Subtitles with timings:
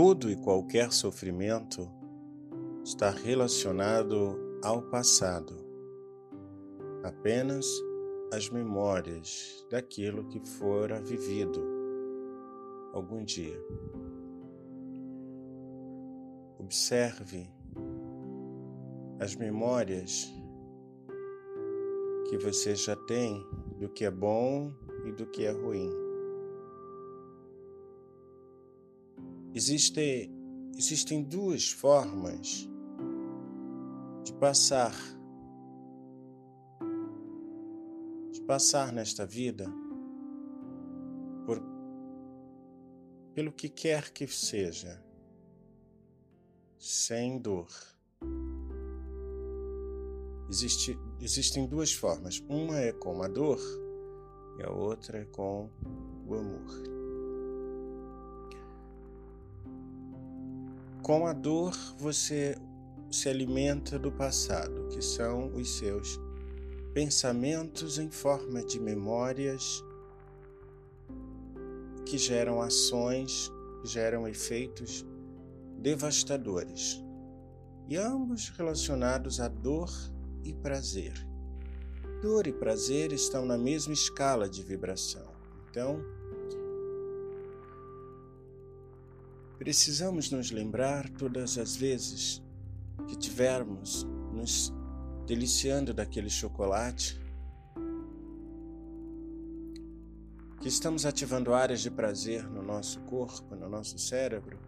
[0.00, 1.90] todo e qualquer sofrimento
[2.84, 5.56] está relacionado ao passado.
[7.02, 7.66] Apenas
[8.32, 11.60] as memórias daquilo que fora vivido
[12.92, 13.60] algum dia.
[16.60, 17.50] Observe
[19.18, 20.32] as memórias
[22.30, 23.44] que você já tem
[23.80, 24.72] do que é bom
[25.04, 26.07] e do que é ruim.
[29.54, 30.30] Existe,
[30.76, 32.68] existem duas formas
[34.22, 34.94] de passar
[38.30, 39.66] de passar nesta vida
[41.46, 41.60] por
[43.34, 45.02] pelo que quer que seja
[46.78, 47.68] sem dor.
[50.48, 52.42] Existe, existem duas formas.
[52.48, 53.60] Uma é com a dor
[54.58, 55.70] e a outra é com
[56.26, 56.97] o amor.
[61.02, 62.56] Com a dor, você
[63.10, 66.20] se alimenta do passado, que são os seus
[66.92, 69.82] pensamentos em forma de memórias
[72.04, 73.50] que geram ações,
[73.84, 75.06] geram efeitos
[75.78, 77.02] devastadores,
[77.88, 79.90] e ambos relacionados à dor
[80.42, 81.14] e prazer.
[82.20, 85.28] Dor e prazer estão na mesma escala de vibração.
[85.70, 86.04] Então,
[89.58, 92.42] precisamos nos lembrar todas as vezes
[93.08, 94.72] que tivermos nos
[95.26, 97.20] deliciando daquele chocolate,
[100.60, 104.58] que estamos ativando áreas de prazer no nosso corpo, no nosso cérebro,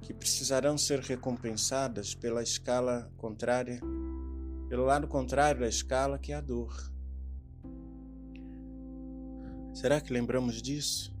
[0.00, 3.80] que precisarão ser recompensadas pela escala contrária
[4.68, 6.74] pelo lado contrário da escala, que é a dor.
[9.74, 11.14] Será que lembramos disso?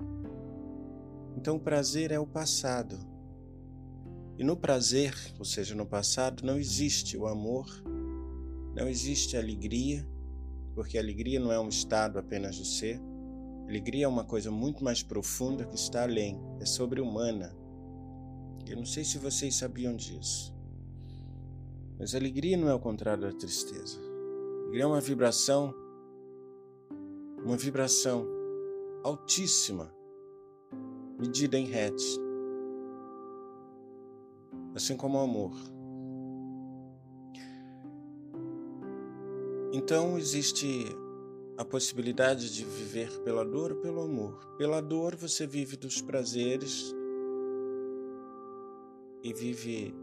[1.42, 2.96] Então, o prazer é o passado.
[4.38, 7.66] E no prazer, ou seja, no passado, não existe o amor,
[8.76, 10.08] não existe a alegria,
[10.72, 13.00] porque a alegria não é um estado apenas do ser.
[13.66, 17.52] Alegria é uma coisa muito mais profunda que está além, é sobre-humana.
[18.64, 20.54] Eu não sei se vocês sabiam disso.
[21.98, 23.98] Mas a alegria não é o contrário da tristeza.
[23.98, 25.74] A alegria é uma vibração,
[27.44, 28.28] uma vibração
[29.02, 29.92] altíssima,
[31.22, 32.18] medida em hertz.
[34.74, 35.52] Assim como o amor.
[39.72, 40.84] Então existe
[41.56, 44.56] a possibilidade de viver pela dor ou pelo amor.
[44.58, 46.92] Pela dor você vive dos prazeres
[49.22, 49.94] e vive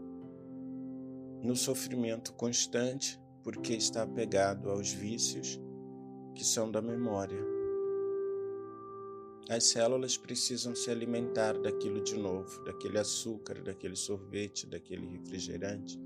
[1.42, 5.60] no sofrimento constante porque está apegado aos vícios
[6.34, 7.59] que são da memória.
[9.50, 15.98] As células precisam se alimentar daquilo de novo, daquele açúcar, daquele sorvete, daquele refrigerante,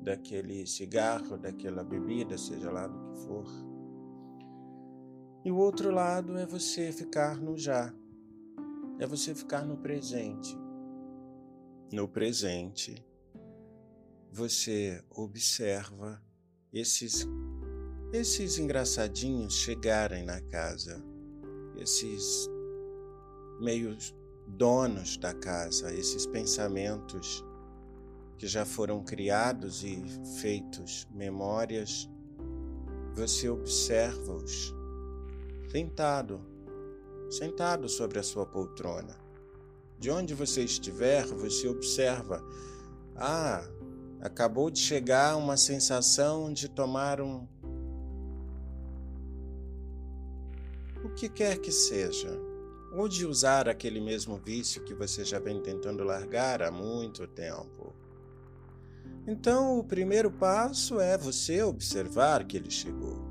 [0.00, 3.46] daquele cigarro, daquela bebida, seja lá do que for.
[5.44, 7.92] E o outro lado é você ficar no já,
[9.00, 10.56] é você ficar no presente.
[11.92, 13.04] No presente,
[14.30, 16.22] você observa
[16.72, 17.26] esses
[18.12, 21.02] esses engraçadinhos chegarem na casa,
[21.76, 22.48] esses
[23.60, 24.14] meios
[24.46, 27.44] donos da casa, esses pensamentos
[28.38, 30.02] que já foram criados e
[30.40, 32.08] feitos memórias,
[33.14, 34.74] você observa-os
[35.70, 36.40] sentado,
[37.30, 39.16] sentado sobre a sua poltrona.
[39.98, 42.44] De onde você estiver, você observa.
[43.14, 43.62] Ah,
[44.22, 47.44] Acabou de chegar uma sensação de tomar um.
[51.14, 52.30] Que quer que seja,
[52.92, 57.94] ou de usar aquele mesmo vício que você já vem tentando largar há muito tempo.
[59.26, 63.22] Então, o primeiro passo é você observar que ele chegou.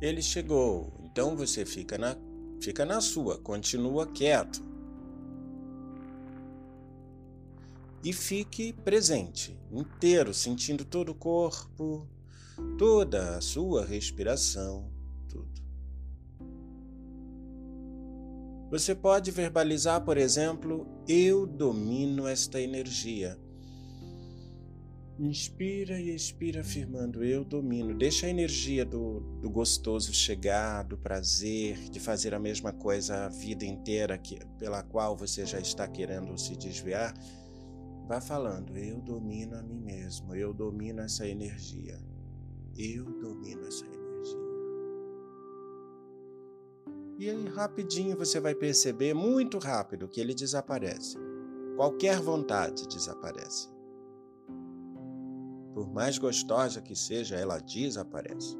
[0.00, 2.16] Ele chegou, então você fica na,
[2.60, 4.70] fica na sua, continua quieto.
[8.02, 12.08] e fique presente, inteiro, sentindo todo o corpo,
[12.78, 14.90] toda a sua respiração,
[18.70, 23.36] Você pode verbalizar, por exemplo, eu domino esta energia.
[25.18, 27.92] Inspira e expira afirmando eu domino.
[27.94, 33.28] Deixa a energia do, do gostoso chegar, do prazer, de fazer a mesma coisa a
[33.28, 37.12] vida inteira que, pela qual você já está querendo se desviar
[38.10, 41.96] Vá falando, eu domino a mim mesmo, eu domino essa energia.
[42.76, 43.99] Eu domino essa energia.
[47.20, 51.18] E aí, rapidinho você vai perceber, muito rápido, que ele desaparece.
[51.76, 53.68] Qualquer vontade desaparece.
[55.74, 58.56] Por mais gostosa que seja, ela desaparece.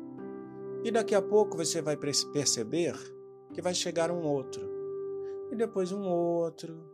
[0.84, 2.94] E daqui a pouco você vai perceber
[3.54, 4.68] que vai chegar um outro,
[5.50, 6.84] e depois um outro,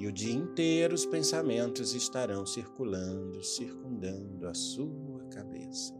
[0.00, 5.94] e o dia inteiro os pensamentos estarão circulando, circundando a sua cabeça.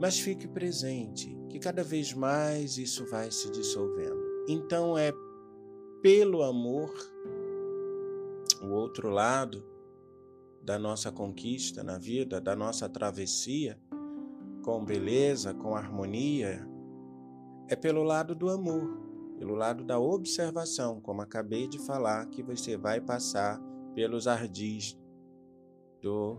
[0.00, 4.20] Mas fique presente que cada vez mais isso vai se dissolvendo.
[4.48, 5.12] Então é
[6.00, 6.94] pelo amor,
[8.62, 9.62] o outro lado
[10.62, 13.78] da nossa conquista na vida, da nossa travessia,
[14.62, 16.66] com beleza, com harmonia,
[17.68, 18.98] é pelo lado do amor,
[19.38, 23.60] pelo lado da observação, como acabei de falar, que você vai passar
[23.94, 24.98] pelos ardis
[26.00, 26.38] do,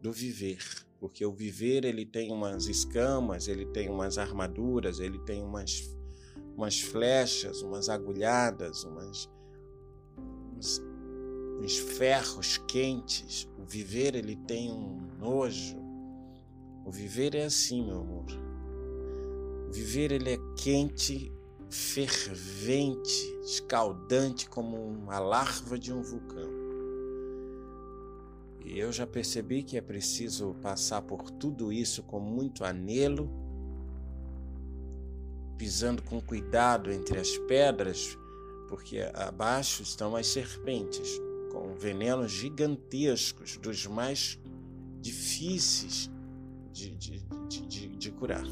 [0.00, 0.58] do viver.
[1.04, 5.94] Porque o viver ele tem umas escamas, ele tem umas armaduras, ele tem umas,
[6.56, 9.30] umas flechas, umas agulhadas, umas,
[10.56, 10.82] uns,
[11.60, 13.46] uns ferros quentes.
[13.58, 15.76] O viver ele tem um nojo.
[16.86, 18.24] O viver é assim, meu amor.
[19.70, 21.30] Viver ele é quente,
[21.68, 26.63] fervente, escaldante como uma larva de um vulcão.
[28.64, 33.30] E eu já percebi que é preciso passar por tudo isso com muito anelo,
[35.58, 38.16] pisando com cuidado entre as pedras,
[38.68, 41.20] porque abaixo estão as serpentes,
[41.52, 44.40] com venenos gigantescos, dos mais
[45.00, 46.10] difíceis
[46.72, 47.20] de, de,
[47.68, 48.46] de, de curar.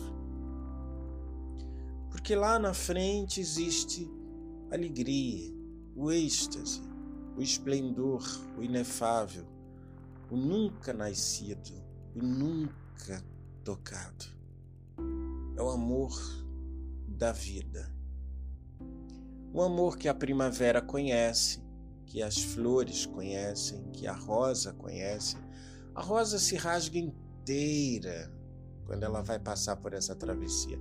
[2.10, 4.08] Porque lá na frente existe
[4.70, 5.50] alegria,
[5.96, 6.82] o êxtase,
[7.36, 8.22] o esplendor,
[8.58, 9.46] o inefável,
[10.32, 11.70] o nunca nascido,
[12.14, 13.22] o nunca
[13.62, 14.24] tocado.
[15.56, 16.12] É o amor
[17.06, 17.94] da vida.
[19.52, 21.62] O amor que a primavera conhece,
[22.06, 25.36] que as flores conhecem, que a rosa conhece.
[25.94, 28.32] A rosa se rasga inteira
[28.86, 30.78] quando ela vai passar por essa travessia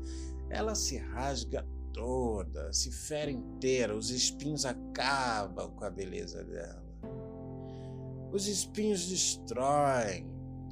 [0.52, 6.91] ela se rasga toda, se fere inteira, os espinhos acabam com a beleza dela.
[8.32, 10.26] Os espinhos destroem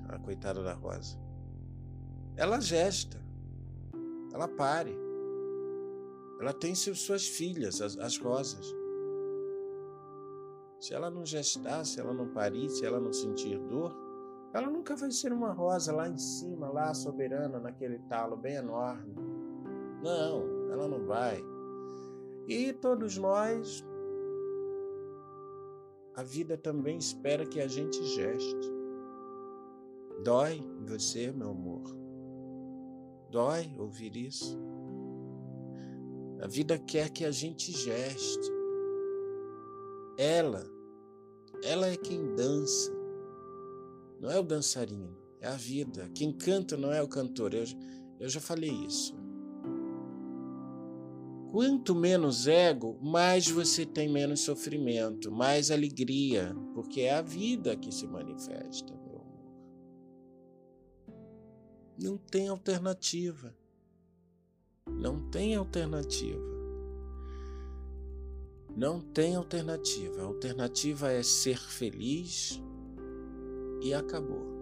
[0.07, 1.19] a coitada da rosa.
[2.35, 3.19] Ela gesta,
[4.33, 4.95] ela pare.
[6.39, 8.65] Ela tem suas filhas, as, as rosas.
[10.79, 13.93] Se ela não gestar, se ela não parir, se ela não sentir dor,
[14.53, 19.13] ela nunca vai ser uma rosa lá em cima, lá soberana, naquele talo bem enorme.
[20.01, 21.43] Não, ela não vai.
[22.47, 23.85] E todos nós,
[26.19, 28.69] a vida também espera que a gente geste.
[30.21, 31.81] Dói você, meu amor.
[33.31, 34.59] Dói ouvir isso.
[36.41, 38.51] A vida quer que a gente geste.
[40.17, 40.69] Ela,
[41.63, 42.91] ela é quem dança.
[44.19, 46.11] Não é o dançarino, é a vida.
[46.13, 47.53] Quem canta não é o cantor.
[47.53, 47.63] Eu,
[48.19, 49.15] eu já falei isso.
[51.51, 57.91] Quanto menos ego, mais você tem menos sofrimento, mais alegria, porque é a vida que
[57.91, 59.49] se manifesta, meu amor.
[61.97, 63.55] Não tem alternativa.
[64.87, 66.59] Não tem alternativa.
[68.77, 70.21] Não tem alternativa.
[70.21, 72.61] A alternativa é ser feliz
[73.81, 74.58] e acabou.